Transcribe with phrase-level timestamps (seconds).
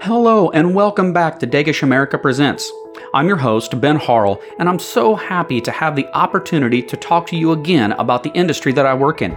[0.00, 2.72] Hello, and welcome back to Degesch America Presents.
[3.12, 7.26] I'm your host, Ben Harrell, and I'm so happy to have the opportunity to talk
[7.26, 9.32] to you again about the industry that I work in.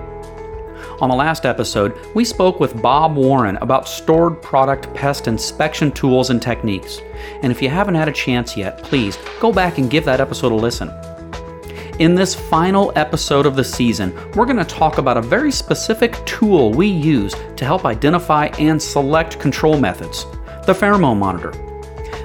[1.01, 6.29] On the last episode, we spoke with Bob Warren about stored product pest inspection tools
[6.29, 7.01] and techniques.
[7.41, 10.53] And if you haven't had a chance yet, please go back and give that episode
[10.53, 10.89] a listen.
[11.99, 16.13] In this final episode of the season, we're going to talk about a very specific
[16.25, 20.25] tool we use to help identify and select control methods
[20.65, 21.51] the pheromone monitor.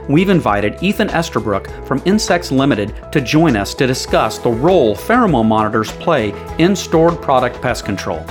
[0.08, 5.46] We've invited Ethan Estabrook from Insects Limited to join us to discuss the role pheromone
[5.46, 8.24] monitors play in stored product pest control.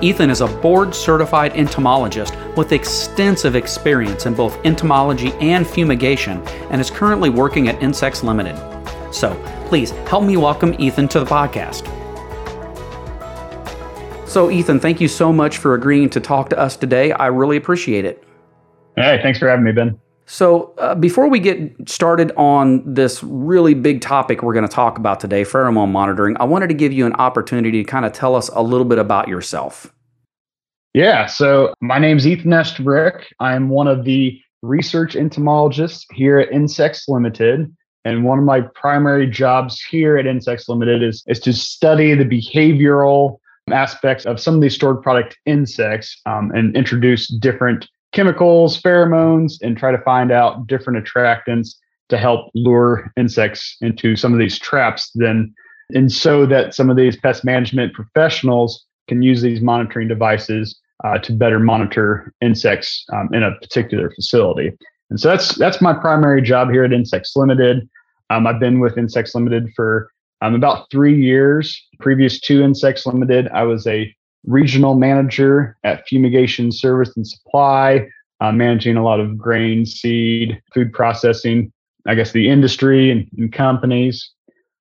[0.00, 6.80] Ethan is a board certified entomologist with extensive experience in both entomology and fumigation and
[6.80, 8.56] is currently working at Insects Limited.
[9.14, 9.32] So,
[9.68, 11.86] please help me welcome Ethan to the podcast.
[14.28, 17.12] So, Ethan, thank you so much for agreeing to talk to us today.
[17.12, 18.24] I really appreciate it.
[18.96, 20.00] Hey, thanks for having me, Ben.
[20.26, 24.98] So, uh, before we get started on this really big topic we're going to talk
[24.98, 28.34] about today, pheromone monitoring, I wanted to give you an opportunity to kind of tell
[28.34, 29.94] us a little bit about yourself.
[30.92, 33.24] Yeah, so my name's Ethan Estabrook.
[33.38, 37.72] I'm one of the research entomologists here at Insects Limited.
[38.04, 42.24] And one of my primary jobs here at Insects Limited is, is to study the
[42.24, 43.38] behavioral
[43.70, 49.76] aspects of some of these stored product insects um, and introduce different chemicals, pheromones, and
[49.76, 51.74] try to find out different attractants
[52.10, 55.10] to help lure insects into some of these traps.
[55.14, 55.54] Then,
[55.90, 61.18] and so that some of these pest management professionals can use these monitoring devices uh,
[61.18, 64.72] to better monitor insects um, in a particular facility.
[65.14, 67.88] And so that's that's my primary job here at Insects Limited.
[68.30, 70.10] Um, I've been with Insects Limited for
[70.40, 71.80] um, about three years.
[72.00, 74.12] Previous to Insects Limited, I was a
[74.44, 78.08] regional manager at Fumigation Service and Supply,
[78.40, 81.72] uh, managing a lot of grain, seed, food processing,
[82.08, 84.32] I guess the industry and, and companies,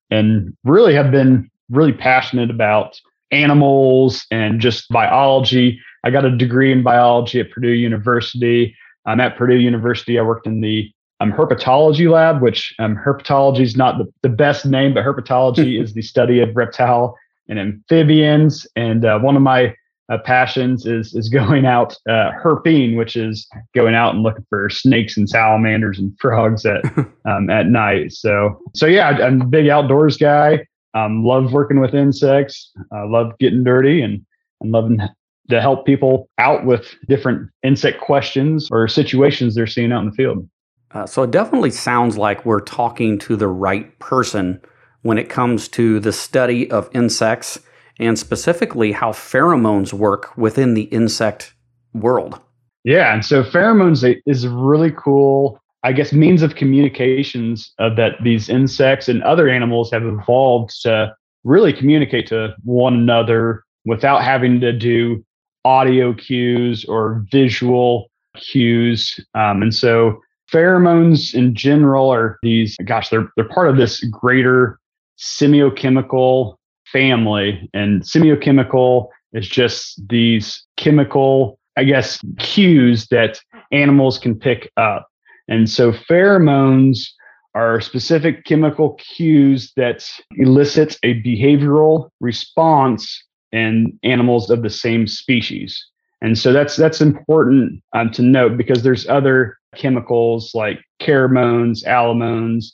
[0.10, 3.00] and really have been really passionate about
[3.30, 5.80] animals and just biology.
[6.04, 8.76] I got a degree in biology at Purdue University.
[9.06, 10.18] I'm at Purdue University.
[10.18, 14.66] I worked in the um, herpetology lab, which um, herpetology is not the, the best
[14.66, 18.68] name, but herpetology is the study of reptile and amphibians.
[18.76, 19.76] And uh, one of my
[20.10, 24.70] uh, passions is is going out uh, herping, which is going out and looking for
[24.70, 26.84] snakes and salamanders and frogs at
[27.26, 28.12] um, at night.
[28.12, 30.66] So so yeah, I'm a big outdoors guy.
[30.94, 32.72] Um, love working with insects.
[32.94, 34.26] Uh, love getting dirty and
[34.62, 35.02] and loving
[35.50, 40.16] to help people out with different insect questions or situations they're seeing out in the
[40.16, 40.48] field.
[40.92, 44.62] Uh, so it definitely sounds like we're talking to the right person
[45.02, 47.60] when it comes to the study of insects
[48.00, 51.54] and specifically how pheromones work within the insect
[51.94, 52.40] world.
[52.84, 58.50] Yeah, and so pheromones is a really cool, I guess, means of communications that these
[58.50, 64.72] insects and other animals have evolved to really communicate to one another without having to
[64.72, 65.24] do
[65.66, 69.20] audio cues or visual cues.
[69.34, 74.80] Um, and so pheromones in general are these, gosh, they're, they're part of this greater
[75.18, 76.56] semiochemical
[76.92, 77.70] family.
[77.74, 83.40] And semiochemical is just these chemical, I guess, cues that
[83.72, 85.08] animals can pick up.
[85.48, 87.08] And so pheromones
[87.56, 90.08] are specific chemical cues that
[90.38, 95.86] elicit a behavioral response in animals of the same species.
[96.22, 102.68] And so that's that's important um, to note because there's other chemicals like kairomones, allomones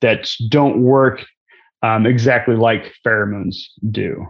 [0.00, 1.24] that don't work
[1.82, 3.56] um, exactly like pheromones
[3.90, 4.26] do.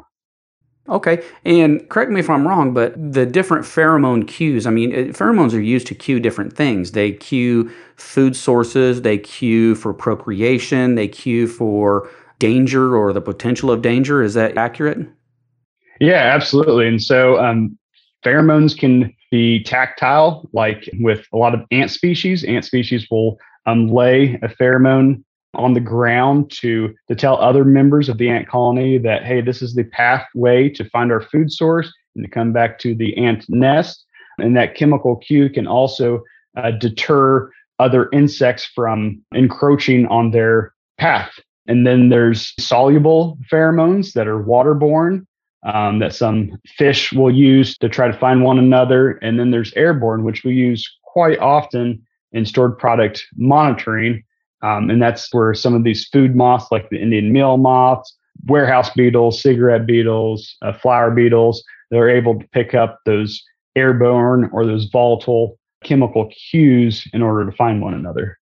[0.87, 5.55] Okay, and correct me if I'm wrong, but the different pheromone cues, I mean, pheromones
[5.55, 6.91] are used to cue different things.
[6.91, 13.71] They cue food sources, they cue for procreation, they cue for danger or the potential
[13.71, 14.23] of danger.
[14.23, 15.09] Is that accurate?
[16.01, 16.89] Yeah, absolutely.
[16.89, 17.79] And so um,
[18.25, 22.45] pheromones can be tactile, like with a lot of ant species.
[22.45, 25.23] Ant species will um, lay a pheromone
[25.55, 29.63] on the ground to to tell other members of the ant colony that hey, this
[29.63, 33.45] is the pathway to find our food source and to come back to the ant
[33.49, 34.05] nest.
[34.39, 36.23] And that chemical cue can also
[36.57, 41.33] uh, deter other insects from encroaching on their path.
[41.67, 45.27] And then there's soluble pheromones that are waterborne
[45.65, 49.13] um, that some fish will use to try to find one another.
[49.23, 54.23] And then there's airborne, which we use quite often in stored product monitoring.
[54.63, 58.15] Um, and that's where some of these food moths, like the Indian meal moths,
[58.47, 63.43] warehouse beetles, cigarette beetles, uh, flour beetles, they're able to pick up those
[63.77, 68.39] airborne or those volatile chemical cues in order to find one another.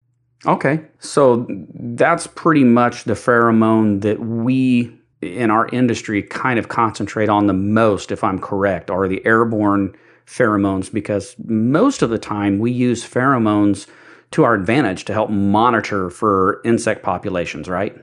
[0.46, 0.80] Okay.
[0.98, 7.46] So that's pretty much the pheromone that we in our industry kind of concentrate on
[7.46, 9.94] the most, if I'm correct, are the airborne
[10.26, 13.86] pheromones because most of the time we use pheromones
[14.30, 17.96] to our advantage to help monitor for insect populations, right?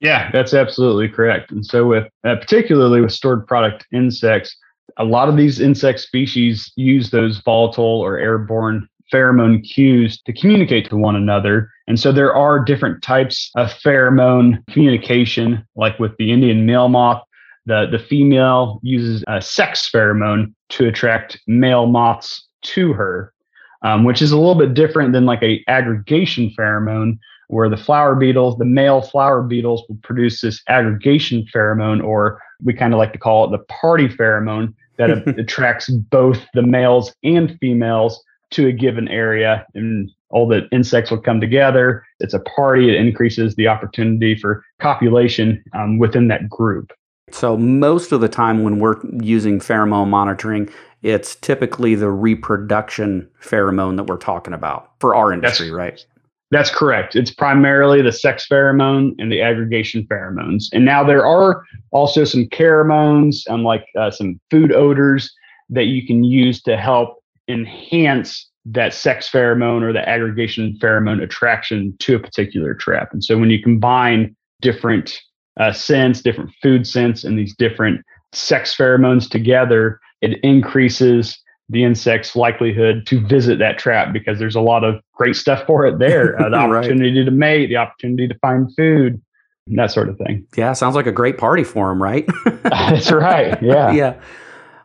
[0.00, 1.52] Yeah, that's absolutely correct.
[1.52, 4.56] And so, with uh, particularly with stored product insects,
[4.96, 10.88] a lot of these insect species use those volatile or airborne pheromone cues to communicate
[10.88, 11.70] to one another.
[11.86, 17.22] And so there are different types of pheromone communication, like with the Indian meal moth.
[17.66, 23.32] The, the female uses a sex pheromone to attract male moths to her,
[23.82, 27.18] um, which is a little bit different than like a aggregation pheromone,
[27.48, 32.72] where the flour beetles, the male flour beetles, will produce this aggregation pheromone, or we
[32.72, 37.56] kind of like to call it the party pheromone, that attracts both the males and
[37.60, 38.22] females
[38.52, 42.04] to a given area and all the insects will come together.
[42.20, 42.88] It's a party.
[42.88, 46.92] It increases the opportunity for copulation um, within that group.
[47.30, 50.68] So, most of the time when we're using pheromone monitoring,
[51.02, 56.06] it's typically the reproduction pheromone that we're talking about for our industry, that's, right?
[56.50, 57.16] That's correct.
[57.16, 60.64] It's primarily the sex pheromone and the aggregation pheromones.
[60.72, 65.32] And now there are also some pheromones, um, like uh, some food odors
[65.70, 71.96] that you can use to help enhance that sex pheromone or the aggregation pheromone attraction
[71.98, 73.12] to a particular trap.
[73.12, 75.18] And so when you combine different
[75.58, 82.36] uh, scents, different food scents, and these different sex pheromones together, it increases the insect's
[82.36, 86.40] likelihood to visit that trap because there's a lot of great stuff for it there.
[86.40, 86.78] Uh, the right.
[86.78, 89.20] opportunity to mate, the opportunity to find food,
[89.68, 90.46] that sort of thing.
[90.56, 92.28] Yeah, sounds like a great party for them, right?
[92.62, 93.60] That's right.
[93.62, 93.92] Yeah.
[93.92, 94.20] Yeah.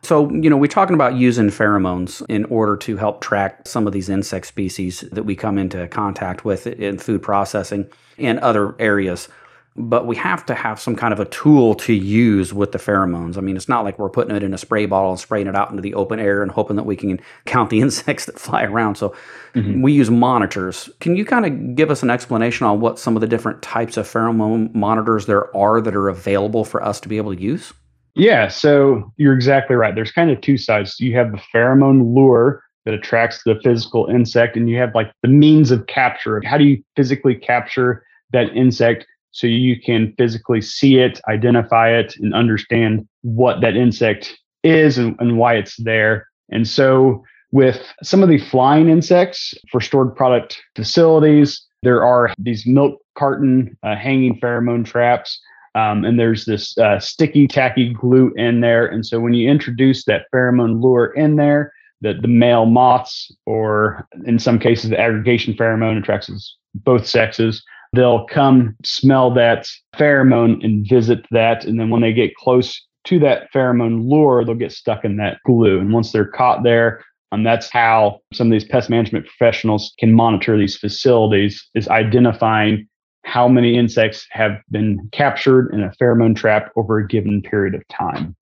[0.02, 3.92] So, you know, we're talking about using pheromones in order to help track some of
[3.92, 9.28] these insect species that we come into contact with in food processing and other areas.
[9.76, 13.36] But we have to have some kind of a tool to use with the pheromones.
[13.36, 15.54] I mean, it's not like we're putting it in a spray bottle and spraying it
[15.54, 18.64] out into the open air and hoping that we can count the insects that fly
[18.64, 18.96] around.
[18.96, 19.14] So
[19.54, 19.82] mm-hmm.
[19.82, 20.90] we use monitors.
[20.98, 23.96] Can you kind of give us an explanation on what some of the different types
[23.96, 27.72] of pheromone monitors there are that are available for us to be able to use?
[28.18, 29.94] Yeah, so you're exactly right.
[29.94, 30.98] There's kind of two sides.
[30.98, 35.28] You have the pheromone lure that attracts the physical insect, and you have like the
[35.28, 36.42] means of capture.
[36.44, 42.16] How do you physically capture that insect so you can physically see it, identify it,
[42.16, 46.26] and understand what that insect is and, and why it's there?
[46.50, 47.22] And so,
[47.52, 53.78] with some of the flying insects for stored product facilities, there are these milk carton
[53.84, 55.40] uh, hanging pheromone traps
[55.74, 58.86] um, and there's this uh, sticky, tacky glue in there.
[58.86, 64.06] And so when you introduce that pheromone lure in there, the, the male moths, or
[64.24, 67.62] in some cases, the aggregation pheromone attracts both sexes.
[67.92, 69.66] They'll come smell that
[69.96, 71.64] pheromone and visit that.
[71.64, 75.38] And then when they get close to that pheromone lure, they'll get stuck in that
[75.44, 75.80] glue.
[75.80, 80.14] And once they're caught there, and that's how some of these pest management professionals can
[80.14, 82.87] monitor these facilities is identifying
[83.28, 87.86] how many insects have been captured in a pheromone trap over a given period of
[87.88, 88.34] time.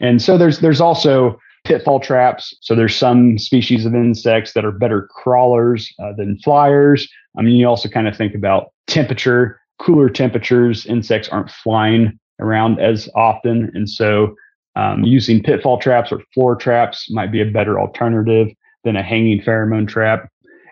[0.00, 2.56] And so there's there's also pitfall traps.
[2.60, 7.08] So there's some species of insects that are better crawlers uh, than flyers.
[7.36, 10.86] I mean, you also kind of think about temperature, cooler temperatures.
[10.86, 14.34] Insects aren't flying around as often, and so
[14.76, 18.48] um, using pitfall traps or floor traps might be a better alternative
[18.84, 20.28] than a hanging pheromone trap.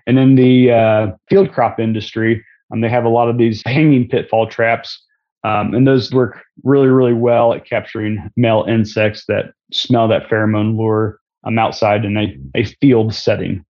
[0.06, 4.08] And in the uh, field crop industry, um, they have a lot of these hanging
[4.08, 5.02] pitfall traps,
[5.44, 10.76] um, and those work really, really well at capturing male insects that smell that pheromone
[10.76, 13.64] lure um, outside in a, a field setting.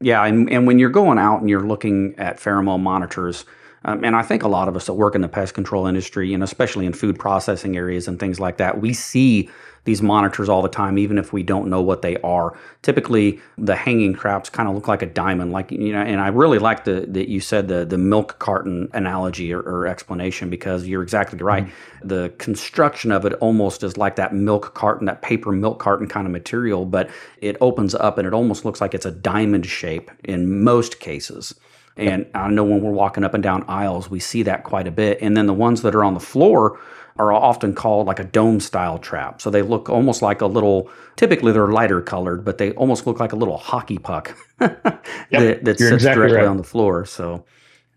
[0.00, 3.44] Yeah, and, and when you're going out and you're looking at pheromone monitors,
[3.84, 6.34] um, and I think a lot of us that work in the pest control industry,
[6.34, 9.48] and especially in food processing areas and things like that, we see
[9.88, 12.54] these monitors all the time, even if we don't know what they are.
[12.82, 16.02] Typically, the hanging traps kind of look like a diamond, like you know.
[16.02, 19.86] And I really like the that you said the the milk carton analogy or, or
[19.86, 21.64] explanation because you're exactly right.
[21.64, 22.08] Mm-hmm.
[22.08, 26.26] The construction of it almost is like that milk carton, that paper milk carton kind
[26.26, 27.08] of material, but
[27.40, 31.54] it opens up and it almost looks like it's a diamond shape in most cases.
[31.96, 34.92] And I know when we're walking up and down aisles, we see that quite a
[34.92, 35.18] bit.
[35.20, 36.78] And then the ones that are on the floor
[37.18, 39.40] are often called like a dome style trap.
[39.40, 43.20] So they look almost like a little, typically they're lighter colored, but they almost look
[43.20, 46.46] like a little hockey puck yep, that, that sits exactly directly right.
[46.46, 47.04] on the floor.
[47.04, 47.44] So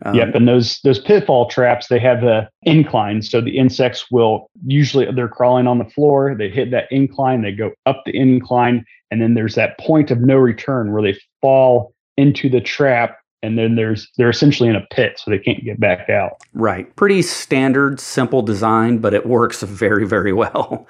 [0.04, 4.50] Um, yep, and those those pitfall traps they have the incline, so the insects will
[4.66, 6.34] usually they're crawling on the floor.
[6.36, 10.20] They hit that incline, they go up the incline, and then there's that point of
[10.20, 14.86] no return where they fall into the trap and then there's they're essentially in a
[14.92, 19.62] pit so they can't get back out right pretty standard simple design but it works
[19.64, 20.88] very very well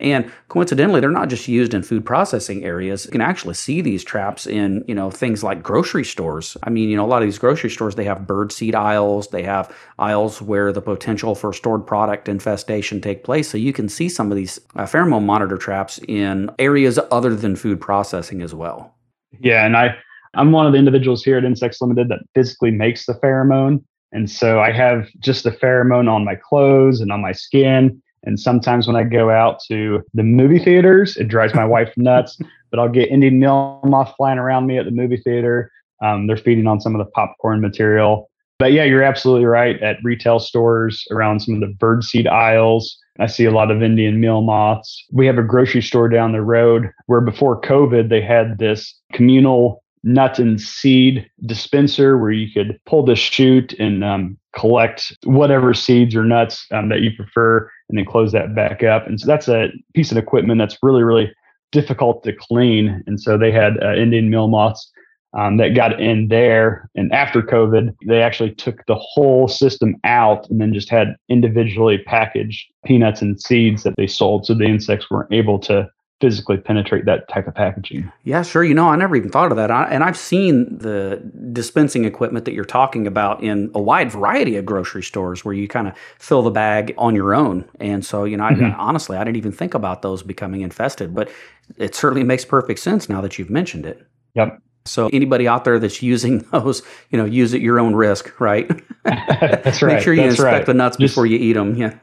[0.00, 3.04] and coincidentally, they're not just used in food processing areas.
[3.04, 6.56] You can actually see these traps in, you know, things like grocery stores.
[6.62, 9.28] I mean, you know, a lot of these grocery stores, they have bird seed aisles.
[9.28, 13.50] They have aisles where the potential for stored product infestation take place.
[13.50, 17.56] So you can see some of these uh, pheromone monitor traps in areas other than
[17.56, 18.94] food processing as well.
[19.40, 19.96] Yeah, and I
[20.38, 23.82] I'm one of the individuals here at Insects Limited that physically makes the pheromone.
[24.12, 28.00] And so I have just the pheromone on my clothes and on my skin.
[28.22, 32.38] And sometimes when I go out to the movie theaters, it drives my wife nuts.
[32.70, 35.72] But I'll get Indian meal moth flying around me at the movie theater.
[36.02, 38.30] Um, they're feeding on some of the popcorn material.
[38.60, 39.80] But yeah, you're absolutely right.
[39.82, 44.20] At retail stores, around some of the birdseed aisles, I see a lot of Indian
[44.20, 45.04] meal moths.
[45.12, 49.82] We have a grocery store down the road where before COVID, they had this communal
[50.08, 56.16] nut and seed dispenser where you could pull the chute and um, collect whatever seeds
[56.16, 59.06] or nuts um, that you prefer and then close that back up.
[59.06, 61.32] And so that's a piece of equipment that's really, really
[61.72, 63.02] difficult to clean.
[63.06, 64.90] And so they had uh, Indian meal moths
[65.38, 66.88] um, that got in there.
[66.94, 71.98] And after COVID, they actually took the whole system out and then just had individually
[71.98, 74.46] packaged peanuts and seeds that they sold.
[74.46, 78.10] So the insects weren't able to physically penetrate that type of packaging.
[78.24, 78.64] Yeah, sure.
[78.64, 79.70] You know, I never even thought of that.
[79.70, 81.22] I, and I've seen the
[81.52, 85.68] dispensing equipment that you're talking about in a wide variety of grocery stores where you
[85.68, 87.64] kind of fill the bag on your own.
[87.78, 88.64] And so, you know, mm-hmm.
[88.64, 91.30] I, honestly, I didn't even think about those becoming infested, but
[91.76, 94.04] it certainly makes perfect sense now that you've mentioned it.
[94.34, 94.60] Yep.
[94.86, 98.68] So anybody out there that's using those, you know, use at your own risk, right?
[99.04, 99.94] that's right.
[99.94, 100.66] Make sure you that's inspect right.
[100.66, 101.76] the nuts Just, before you eat them.
[101.76, 101.94] Yeah.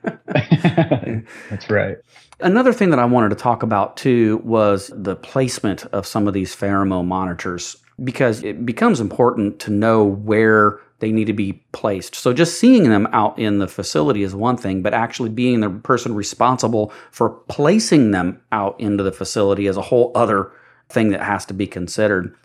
[1.50, 1.98] That's right.
[2.40, 6.34] Another thing that I wanted to talk about too was the placement of some of
[6.34, 12.16] these pheromone monitors because it becomes important to know where they need to be placed.
[12.16, 15.70] So just seeing them out in the facility is one thing, but actually being the
[15.70, 20.52] person responsible for placing them out into the facility is a whole other
[20.90, 22.36] thing that has to be considered.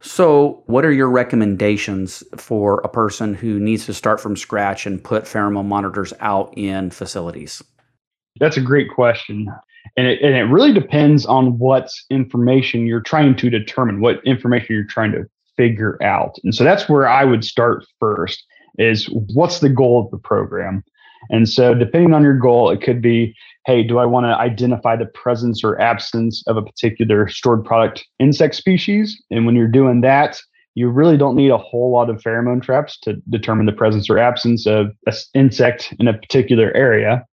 [0.00, 5.02] So, what are your recommendations for a person who needs to start from scratch and
[5.02, 7.62] put pheromone monitors out in facilities?
[8.38, 9.48] That's a great question.
[9.96, 14.74] And it, and it really depends on what information you're trying to determine, what information
[14.74, 15.24] you're trying to
[15.56, 16.36] figure out.
[16.44, 18.44] And so that's where I would start first
[18.78, 20.84] is what's the goal of the program?
[21.30, 24.96] And so depending on your goal, it could be, hey, do I want to identify
[24.96, 29.20] the presence or absence of a particular stored product insect species?
[29.30, 30.38] And when you're doing that,
[30.74, 34.18] you really don't need a whole lot of pheromone traps to determine the presence or
[34.18, 37.24] absence of an insect in a particular area.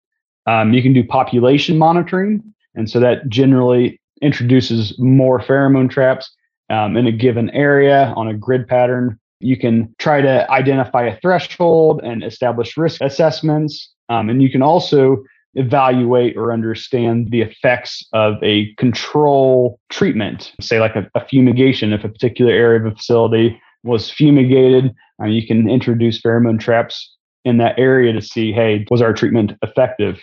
[0.47, 2.41] Um, you can do population monitoring.
[2.73, 6.33] And so that generally introduces more pheromone traps
[6.69, 9.19] um, in a given area on a grid pattern.
[9.39, 13.91] You can try to identify a threshold and establish risk assessments.
[14.09, 15.23] Um, and you can also
[15.55, 21.93] evaluate or understand the effects of a control treatment, say like a, a fumigation.
[21.93, 27.15] If a particular area of a facility was fumigated, uh, you can introduce pheromone traps
[27.45, 30.19] in that area to see, hey, was our treatment effective?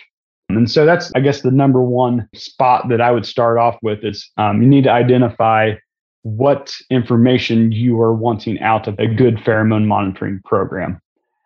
[0.49, 4.03] And so that's, I guess, the number one spot that I would start off with
[4.03, 5.73] is um, you need to identify
[6.23, 11.01] what information you are wanting out of a good pheromone monitoring program.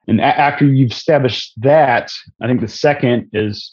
[0.07, 3.71] And a- after you've established that, I think the second is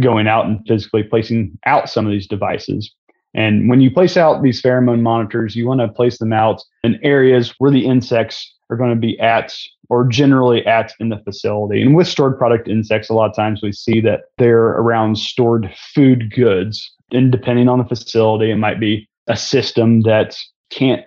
[0.00, 2.92] going out and physically placing out some of these devices.
[3.34, 6.98] And when you place out these pheromone monitors, you want to place them out in
[7.02, 9.54] areas where the insects are going to be at
[9.88, 11.82] or generally at in the facility.
[11.82, 15.72] And with stored product insects, a lot of times we see that they're around stored
[15.94, 16.92] food goods.
[17.12, 20.36] And depending on the facility, it might be a system that
[20.70, 21.04] can't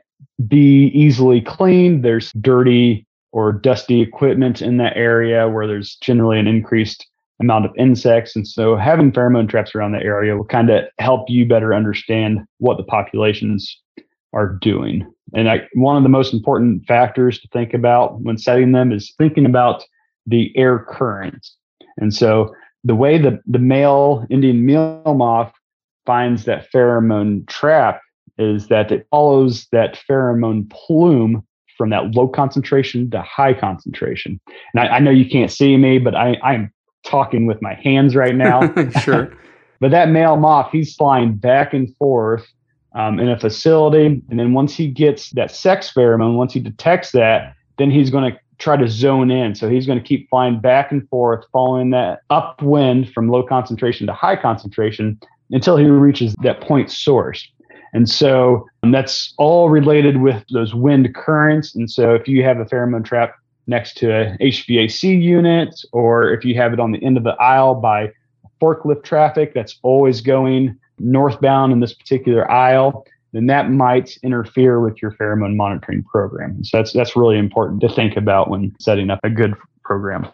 [0.48, 2.04] be easily cleaned.
[2.04, 7.08] There's dirty or dusty equipment in that area where there's generally an increased
[7.40, 8.36] amount of insects.
[8.36, 12.40] And so having pheromone traps around the area will kind of help you better understand
[12.58, 13.80] what the populations
[14.34, 15.10] are doing.
[15.34, 19.14] And I, one of the most important factors to think about when setting them is
[19.18, 19.84] thinking about
[20.26, 21.48] the air current.
[21.98, 25.54] And so the way the, the male Indian meal moth
[26.06, 28.02] finds that pheromone trap
[28.40, 31.46] is that it follows that pheromone plume
[31.78, 34.40] from that low concentration to high concentration.
[34.74, 36.74] And I, I know you can't see me, but I, I'm
[37.06, 38.74] talking with my hands right now.
[39.02, 39.34] sure.
[39.80, 42.46] but that male moth, he's flying back and forth
[42.96, 44.22] um, in a facility.
[44.30, 48.32] And then once he gets that sex pheromone, once he detects that, then he's going
[48.32, 49.56] to try to zone in.
[49.56, 54.06] So he's going to keep flying back and forth, following that upwind from low concentration
[54.08, 55.20] to high concentration
[55.52, 57.50] until he reaches that point source.
[57.94, 61.76] And so um, that's all related with those wind currents.
[61.76, 63.36] And so if you have a pheromone trap
[63.68, 67.36] next to a HVAC unit, or if you have it on the end of the
[67.42, 68.12] aisle by
[68.62, 75.02] forklift traffic that's always going northbound in this particular aisle, then that might interfere with
[75.02, 76.64] your pheromone monitoring program.
[76.64, 79.54] So that's that's really important to think about when setting up a good
[79.84, 80.28] program.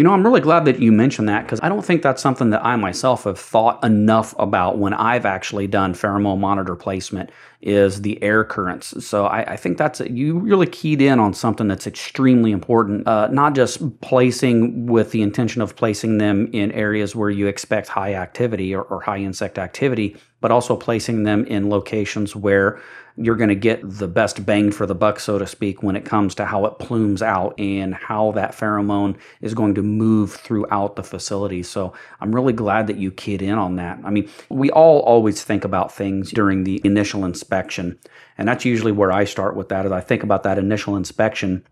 [0.00, 2.48] You know, I'm really glad that you mentioned that because I don't think that's something
[2.48, 7.28] that I myself have thought enough about when I've actually done pheromone monitor placement
[7.60, 9.04] is the air currents.
[9.04, 13.06] So I, I think that's you really keyed in on something that's extremely important.
[13.06, 17.88] Uh, not just placing with the intention of placing them in areas where you expect
[17.88, 22.80] high activity or, or high insect activity, but also placing them in locations where
[23.16, 26.04] you're going to get the best bang for the buck, so to speak, when it
[26.04, 30.96] comes to how it plumes out and how that pheromone is going to move throughout
[30.96, 31.62] the facility.
[31.62, 33.98] So I'm really glad that you keyed in on that.
[34.04, 37.98] I mean, we all always think about things during the initial inspection,
[38.38, 39.84] and that's usually where I start with that.
[39.84, 41.66] As I think about that initial inspection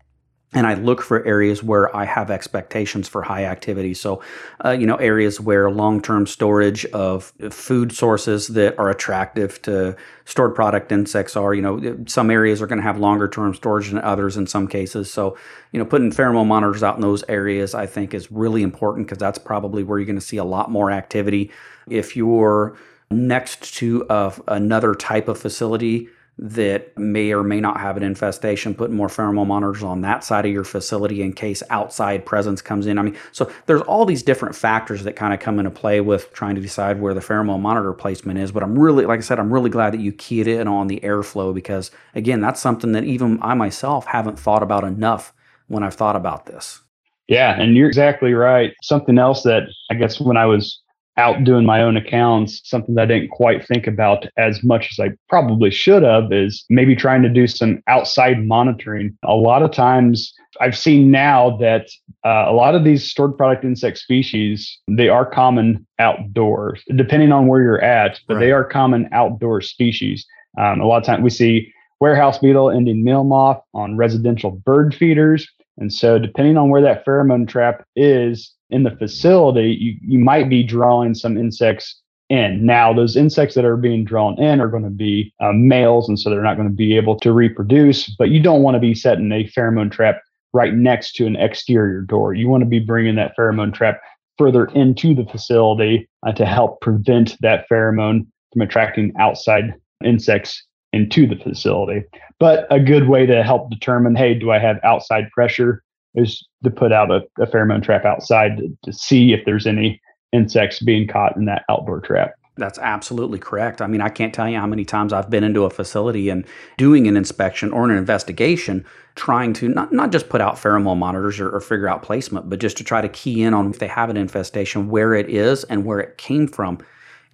[0.51, 3.93] and I look for areas where I have expectations for high activity.
[3.93, 4.23] So,
[4.65, 9.95] uh, you know, areas where long term storage of food sources that are attractive to
[10.25, 11.53] stored product insects are.
[11.53, 14.67] You know, some areas are going to have longer term storage than others in some
[14.67, 15.13] cases.
[15.13, 15.37] So,
[15.71, 19.19] you know, putting pheromone monitors out in those areas I think is really important because
[19.19, 21.51] that's probably where you're going to see a lot more activity.
[21.87, 22.75] If you're
[23.11, 26.09] next to a, another type of facility,
[26.41, 30.45] that may or may not have an infestation, putting more pheromone monitors on that side
[30.45, 32.97] of your facility in case outside presence comes in.
[32.97, 36.31] I mean, so there's all these different factors that kind of come into play with
[36.31, 38.53] trying to decide where the pheromone monitor placement is.
[38.53, 41.01] But I'm really, like I said, I'm really glad that you keyed in on the
[41.01, 45.33] airflow because, again, that's something that even I myself haven't thought about enough
[45.67, 46.79] when I've thought about this.
[47.27, 48.73] Yeah, and you're exactly right.
[48.81, 50.79] Something else that I guess when I was
[51.19, 55.05] out doing my own accounts, something that I didn't quite think about as much as
[55.05, 59.17] I probably should have is maybe trying to do some outside monitoring.
[59.23, 61.89] A lot of times I've seen now that
[62.25, 67.47] uh, a lot of these stored product insect species, they are common outdoors, depending on
[67.47, 68.39] where you're at, but right.
[68.39, 70.25] they are common outdoor species.
[70.57, 74.95] Um, a lot of times we see warehouse beetle, Indian meal moth on residential bird
[74.95, 75.47] feeders.
[75.79, 80.49] And so, depending on where that pheromone trap is, in the facility, you, you might
[80.49, 82.65] be drawing some insects in.
[82.65, 86.19] Now, those insects that are being drawn in are going to be uh, males, and
[86.19, 88.07] so they're not going to be able to reproduce.
[88.15, 90.21] But you don't want to be setting a pheromone trap
[90.53, 92.33] right next to an exterior door.
[92.33, 94.01] You want to be bringing that pheromone trap
[94.37, 101.27] further into the facility uh, to help prevent that pheromone from attracting outside insects into
[101.27, 102.03] the facility.
[102.39, 105.83] But a good way to help determine hey, do I have outside pressure?
[106.15, 110.01] is to put out a, a pheromone trap outside to, to see if there's any
[110.33, 112.33] insects being caught in that outdoor trap.
[112.57, 113.81] That's absolutely correct.
[113.81, 116.45] I mean, I can't tell you how many times I've been into a facility and
[116.77, 121.39] doing an inspection or an investigation, trying to not, not just put out pheromone monitors
[121.39, 123.87] or, or, figure out placement, but just to try to key in on if they
[123.87, 126.79] have an infestation, where it is and where it came from.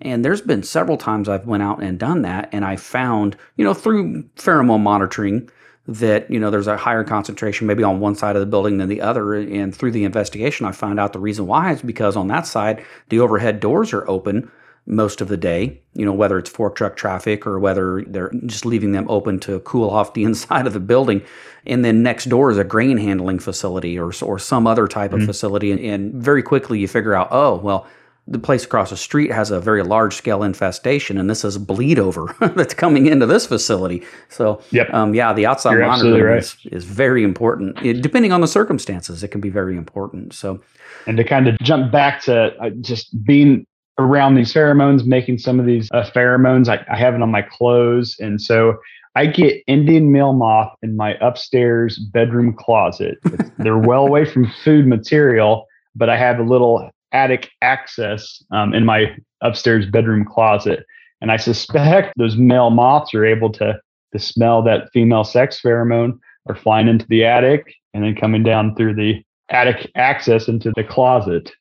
[0.01, 3.63] And there's been several times I've went out and done that, and I found, you
[3.63, 5.49] know, through pheromone monitoring,
[5.87, 8.89] that you know there's a higher concentration maybe on one side of the building than
[8.89, 9.35] the other.
[9.35, 12.83] And through the investigation i found out the reason why is because on that side
[13.09, 14.51] the overhead doors are open
[14.87, 18.65] most of the day you know whether it's fork truck traffic or whether they're just
[18.65, 21.21] leaving them open to cool off the inside of the building.
[21.67, 25.21] And then next door is a grain handling facility or, or some other type mm-hmm.
[25.21, 25.71] of facility.
[25.71, 27.87] And, and very quickly you figure out oh well
[28.27, 31.99] the place across the street has a very large scale infestation, and this is bleed
[31.99, 34.03] over that's coming into this facility.
[34.29, 34.91] So, yep.
[34.93, 36.37] um, yeah, the outside You're monitoring right.
[36.39, 37.77] is, is, very important.
[37.85, 40.33] It, depending on the circumstances, it can be very important.
[40.33, 40.59] So,
[41.05, 43.67] and to kind of jump back to uh, just being
[43.99, 47.43] around these pheromones, making some of these uh, pheromones, I, I have it on my
[47.43, 48.79] clothes, and so
[49.15, 53.17] I get Indian meal moth in my upstairs bedroom closet.
[53.59, 58.85] they're well away from food material, but I have a little attic access um, in
[58.85, 60.85] my upstairs bedroom closet.
[61.21, 63.79] And I suspect those male moths are able to,
[64.13, 68.75] to smell that female sex pheromone are flying into the attic and then coming down
[68.75, 71.51] through the attic access into the closet.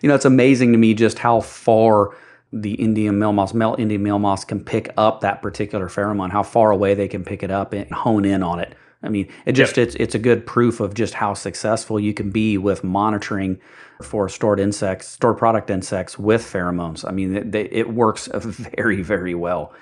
[0.00, 2.16] You know, it's amazing to me just how far
[2.52, 6.42] the Indian meal moths, male Indian meal moths can pick up that particular pheromone, how
[6.42, 8.74] far away they can pick it up and hone in on it.
[9.02, 9.88] I mean, it just yep.
[9.88, 13.60] it's it's a good proof of just how successful you can be with monitoring
[14.02, 17.06] for stored insects, stored product insects with pheromones.
[17.06, 19.72] I mean, it, it works very very well.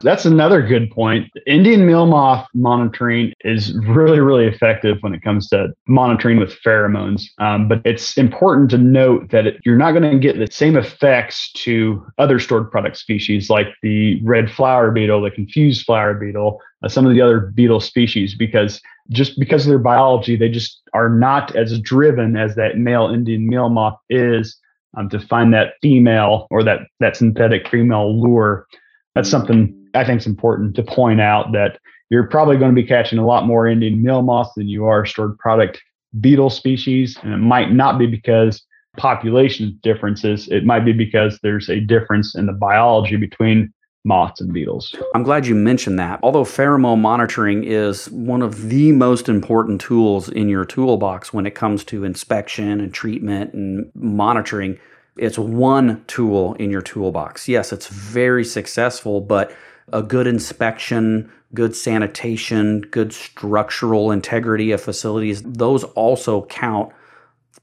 [0.00, 1.28] That's another good point.
[1.46, 7.24] Indian meal moth monitoring is really, really effective when it comes to monitoring with pheromones.
[7.38, 10.76] Um, but it's important to note that it, you're not going to get the same
[10.76, 16.60] effects to other stored product species like the red flour beetle, the confused flour beetle,
[16.84, 18.80] uh, some of the other beetle species, because
[19.10, 23.48] just because of their biology, they just are not as driven as that male Indian
[23.48, 24.56] meal moth is
[24.96, 28.66] um, to find that female or that that synthetic female lure.
[29.14, 31.78] That's something I think it's important to point out that
[32.10, 35.04] you're probably going to be catching a lot more Indian meal moths than you are
[35.04, 35.82] stored product
[36.20, 38.62] beetle species, and it might not be because
[38.96, 40.48] population differences.
[40.48, 43.72] It might be because there's a difference in the biology between
[44.04, 44.94] moths and beetles.
[45.14, 46.20] I'm glad you mentioned that.
[46.22, 51.54] Although pheromone monitoring is one of the most important tools in your toolbox when it
[51.54, 54.78] comes to inspection and treatment and monitoring,
[55.18, 57.48] it's one tool in your toolbox.
[57.48, 59.54] Yes, it's very successful, but
[59.92, 66.92] a good inspection, good sanitation, good structural integrity of facilities, those also count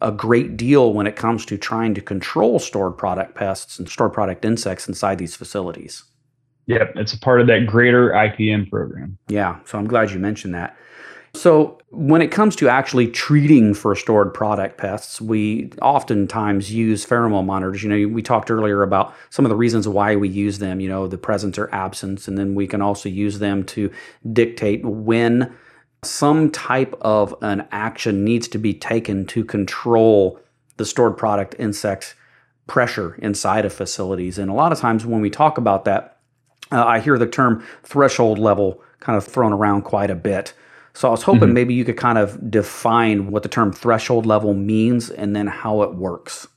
[0.01, 4.13] a great deal when it comes to trying to control stored product pests and stored
[4.13, 6.03] product insects inside these facilities.
[6.67, 9.17] Yep, it's a part of that greater IPM program.
[9.27, 10.75] Yeah, so I'm glad you mentioned that.
[11.35, 17.45] So, when it comes to actually treating for stored product pests, we oftentimes use pheromone
[17.45, 17.83] monitors.
[17.83, 20.89] You know, we talked earlier about some of the reasons why we use them, you
[20.89, 23.91] know, the presence or absence, and then we can also use them to
[24.33, 25.55] dictate when
[26.03, 30.39] some type of an action needs to be taken to control
[30.77, 32.15] the stored product insects
[32.67, 34.37] pressure inside of facilities.
[34.37, 36.17] And a lot of times when we talk about that,
[36.71, 40.53] uh, I hear the term threshold level kind of thrown around quite a bit.
[40.95, 41.53] So I was hoping mm-hmm.
[41.53, 45.81] maybe you could kind of define what the term threshold level means and then how
[45.81, 46.47] it works.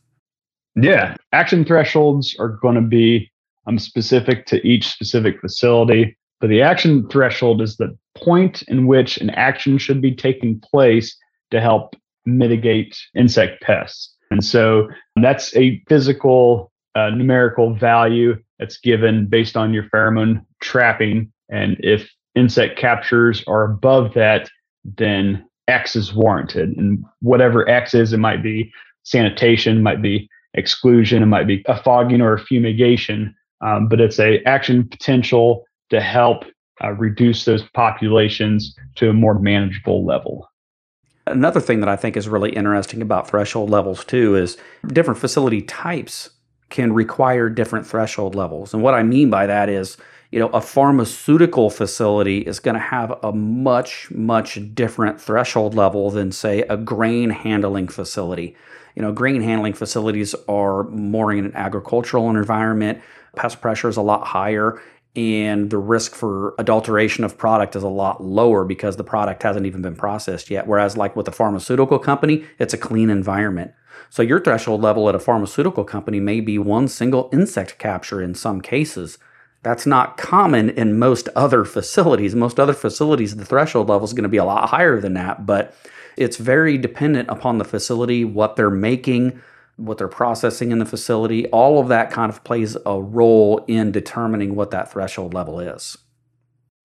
[0.77, 3.31] Yeah, action thresholds are going to be
[3.66, 6.16] um, specific to each specific facility.
[6.40, 11.16] But the action threshold is the point in which an action should be taking place
[11.51, 14.14] to help mitigate insect pests.
[14.31, 14.88] And so
[15.20, 21.33] that's a physical uh, numerical value that's given based on your pheromone trapping.
[21.48, 24.51] And if insect captures are above that,
[24.85, 26.77] then X is warranted.
[26.77, 31.81] And whatever X is, it might be sanitation, might be exclusion, it might be a
[31.83, 36.45] fogging or a fumigation, um, but it's a action potential to help
[36.83, 40.49] uh, reduce those populations to a more manageable level.
[41.27, 45.61] Another thing that I think is really interesting about threshold levels too is different facility
[45.62, 46.31] types
[46.71, 48.73] can require different threshold levels.
[48.73, 49.97] And what I mean by that is,
[50.31, 56.11] you know, a pharmaceutical facility is going to have a much, much different threshold level
[56.11, 58.55] than, say, a grain handling facility.
[58.95, 63.01] You know, grain handling facilities are more in an agricultural environment.
[63.37, 64.83] Pest pressure is a lot higher,
[65.17, 69.64] and the risk for adulteration of product is a lot lower because the product hasn't
[69.64, 70.67] even been processed yet.
[70.67, 73.73] Whereas, like with a pharmaceutical company, it's a clean environment.
[74.11, 78.35] So your threshold level at a pharmaceutical company may be one single insect capture in
[78.35, 79.19] some cases.
[79.62, 82.35] That's not common in most other facilities.
[82.35, 85.47] Most other facilities, the threshold level is going to be a lot higher than that,
[85.47, 85.75] but
[86.16, 89.40] it's very dependent upon the facility, what they're making,
[89.77, 91.47] what they're processing in the facility.
[91.49, 95.97] All of that kind of plays a role in determining what that threshold level is.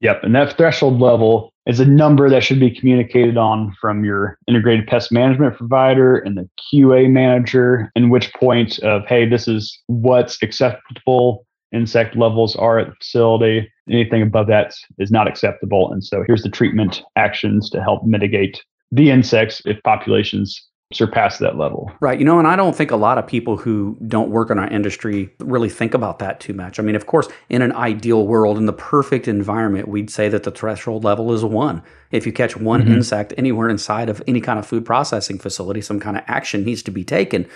[0.02, 0.24] Yep.
[0.24, 4.86] And that threshold level is a number that should be communicated on from your integrated
[4.86, 10.44] pest management provider and the QA manager, in which point of, hey, this is what's
[10.44, 13.72] acceptable insect levels are at the facility.
[13.90, 15.92] Anything above that is not acceptable.
[15.92, 20.62] And so here's the treatment actions to help mitigate the insects if populations
[20.94, 21.92] surpass that level.
[22.00, 22.20] Right.
[22.20, 24.68] You know, and I don't think a lot of people who don't work in our
[24.68, 26.80] industry really think about that too much.
[26.80, 30.44] I mean, of course, in an ideal world, in the perfect environment, we'd say that
[30.44, 31.82] the threshold level is one.
[32.12, 32.94] If you catch one mm-hmm.
[32.94, 36.84] insect anywhere inside of any kind of food processing facility, some kind of action needs
[36.84, 37.48] to be taken.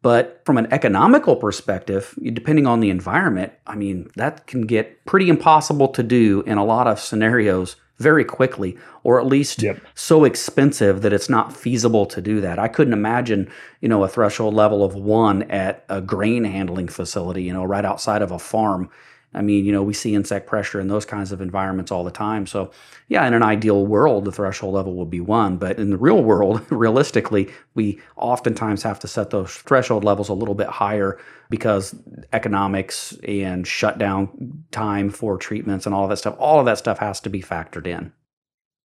[0.00, 5.28] But from an economical perspective, depending on the environment, I mean, that can get pretty
[5.28, 9.80] impossible to do in a lot of scenarios very quickly, or at least yep.
[9.94, 12.58] so expensive that it's not feasible to do that.
[12.58, 17.42] I couldn't imagine, you know, a threshold level of one at a grain handling facility,
[17.42, 18.88] you know, right outside of a farm.
[19.34, 22.10] I mean, you know, we see insect pressure in those kinds of environments all the
[22.10, 22.46] time.
[22.46, 22.70] So,
[23.08, 25.58] yeah, in an ideal world, the threshold level would be one.
[25.58, 30.34] But in the real world, realistically, we oftentimes have to set those threshold levels a
[30.34, 31.18] little bit higher
[31.50, 31.94] because
[32.32, 36.98] economics and shutdown time for treatments and all of that stuff, all of that stuff
[36.98, 38.12] has to be factored in.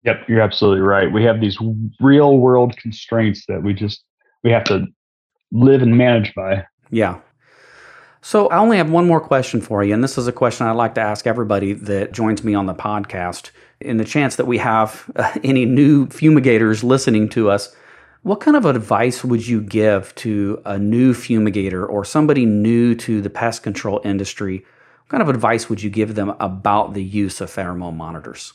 [0.04, 1.12] Yep, you're absolutely right.
[1.12, 1.58] We have these
[2.00, 4.02] real world constraints that we just
[4.42, 4.86] we have to
[5.52, 6.64] live and manage by.
[6.90, 7.20] Yeah.
[8.24, 10.72] So I only have one more question for you, and this is a question I'd
[10.72, 13.50] like to ask everybody that joins me on the podcast.
[13.80, 17.74] In the chance that we have uh, any new fumigators listening to us,
[18.22, 23.20] what kind of advice would you give to a new fumigator or somebody new to
[23.20, 24.58] the pest control industry?
[24.58, 28.52] What kind of advice would you give them about the use of pheromone monitors?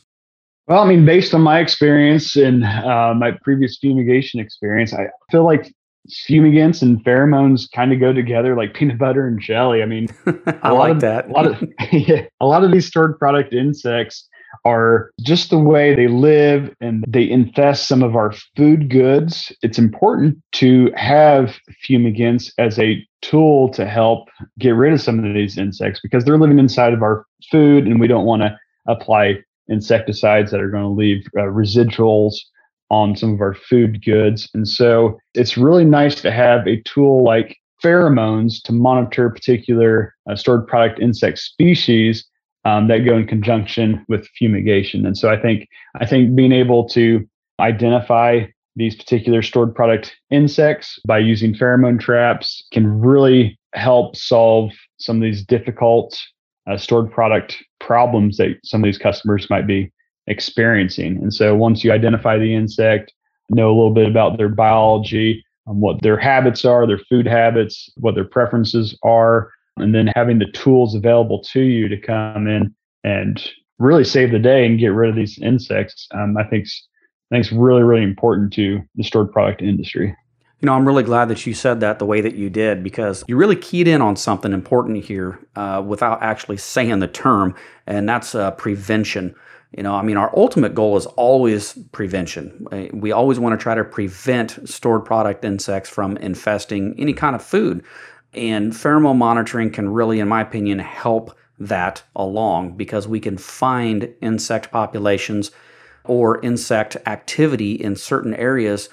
[0.68, 5.44] Well, I mean, based on my experience and uh, my previous fumigation experience, I feel
[5.44, 5.74] like
[6.10, 9.82] fumigants and pheromones kind of go together like peanut butter and jelly.
[9.82, 10.08] I mean,
[10.62, 11.30] I like of, that.
[11.30, 14.28] a lot of yeah, a lot of these stored product insects
[14.66, 19.52] are just the way they live and they infest some of our food goods.
[19.62, 25.34] It's important to have fumigants as a tool to help get rid of some of
[25.34, 29.38] these insects because they're living inside of our food and we don't want to apply
[29.70, 32.36] insecticides that are going to leave uh, residuals
[32.90, 34.50] on some of our food goods.
[34.54, 40.36] And so it's really nice to have a tool like pheromones to monitor particular uh,
[40.36, 42.26] stored product insect species
[42.66, 45.06] um, that go in conjunction with fumigation.
[45.06, 47.28] And so I think I think being able to
[47.60, 48.46] identify
[48.76, 55.24] these particular stored product insects by using pheromone traps can really help solve some of
[55.24, 56.20] these difficult
[56.70, 59.92] uh, stored product problems that some of these customers might be
[60.28, 61.18] experiencing.
[61.18, 63.14] And so once you identify the insect,
[63.50, 67.90] know a little bit about their biology, um, what their habits are, their food habits,
[67.98, 72.74] what their preferences are, and then having the tools available to you to come in
[73.04, 76.68] and really save the day and get rid of these insects, um, I think
[77.32, 80.16] I think it's really really important to the stored product industry.
[80.60, 83.24] You know, I'm really glad that you said that the way that you did because
[83.28, 87.54] you really keyed in on something important here uh, without actually saying the term,
[87.86, 89.36] and that's uh, prevention.
[89.76, 92.68] You know, I mean, our ultimate goal is always prevention.
[92.72, 97.36] Uh, we always want to try to prevent stored product insects from infesting any kind
[97.36, 97.84] of food.
[98.34, 104.14] And pheromone monitoring can really, in my opinion, help that along because we can find
[104.22, 105.52] insect populations
[106.04, 108.90] or insect activity in certain areas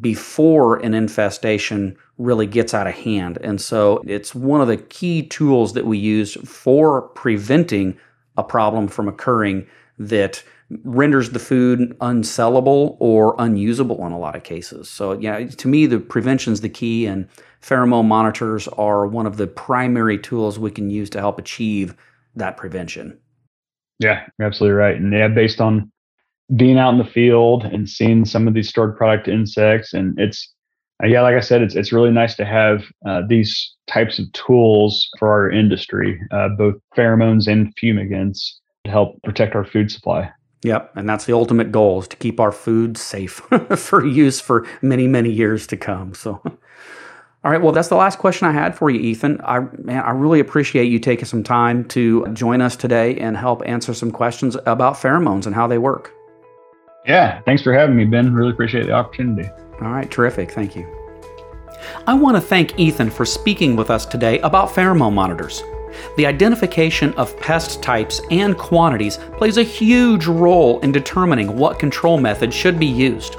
[0.00, 3.38] before an infestation really gets out of hand.
[3.42, 7.98] And so it's one of the key tools that we use for preventing
[8.36, 9.66] a problem from occurring
[9.98, 10.42] that
[10.82, 14.88] renders the food unsellable or unusable in a lot of cases.
[14.88, 17.28] So, yeah, to me, the prevention is the key, and
[17.62, 21.94] pheromone monitors are one of the primary tools we can use to help achieve
[22.34, 23.18] that prevention.
[23.98, 24.96] Yeah, you're absolutely right.
[24.96, 25.90] And yeah, based on
[26.56, 30.52] being out in the field and seeing some of these stored product insects, and it's
[31.02, 34.30] uh, yeah, like I said, it's it's really nice to have uh, these types of
[34.32, 40.32] tools for our industry, uh, both pheromones and fumigants help protect our food supply.
[40.62, 43.32] Yep, and that's the ultimate goal is to keep our food safe
[43.76, 46.14] for use for many many years to come.
[46.14, 46.40] So
[47.44, 49.40] all right, well that's the last question I had for you Ethan.
[49.44, 53.62] I man, I really appreciate you taking some time to join us today and help
[53.66, 56.12] answer some questions about pheromones and how they work.
[57.06, 58.32] Yeah, thanks for having me, Ben.
[58.32, 59.46] Really appreciate the opportunity.
[59.82, 60.50] All right, terrific.
[60.50, 60.86] Thank you.
[62.06, 65.62] I want to thank Ethan for speaking with us today about pheromone monitors.
[66.16, 72.18] The identification of pest types and quantities plays a huge role in determining what control
[72.18, 73.36] method should be used.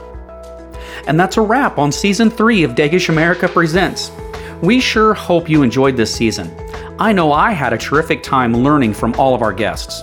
[1.08, 4.12] And that's a wrap on season three of Degesch America Presents.
[4.62, 6.56] We sure hope you enjoyed this season.
[6.98, 10.02] I know I had a terrific time learning from all of our guests.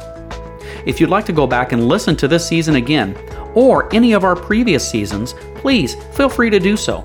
[0.84, 3.16] If you'd like to go back and listen to this season again,
[3.54, 7.04] or any of our previous seasons, please feel free to do so.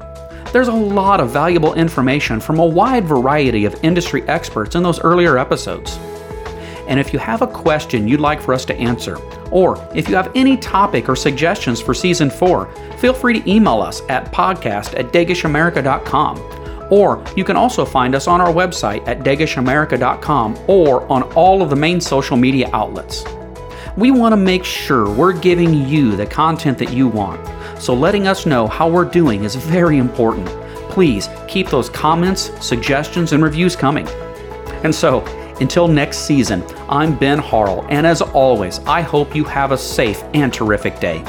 [0.54, 5.00] There's a lot of valuable information from a wide variety of industry experts in those
[5.02, 5.98] earlier episodes.
[6.88, 9.18] And if you have a question you'd like for us to answer,
[9.52, 13.82] or if you have any topic or suggestions for season four, feel free to email
[13.82, 16.88] us at podcast at degeschamerica.com.
[16.90, 21.70] Or you can also find us on our website at degeschamerica.com or on all of
[21.70, 23.26] the main social media outlets.
[23.98, 27.42] We want to make sure we're giving you the content that you want,
[27.82, 30.46] so letting us know how we're doing is very important.
[30.92, 34.08] Please keep those comments, suggestions, and reviews coming.
[34.84, 35.26] And so,
[35.62, 40.24] until next season, I'm Ben Harrell, and as always, I hope you have a safe
[40.36, 41.24] and terrific day.